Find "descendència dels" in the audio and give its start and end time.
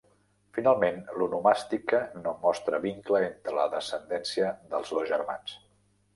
3.75-4.97